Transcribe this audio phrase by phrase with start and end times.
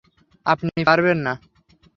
[0.45, 1.33] আপনি পারবেন না।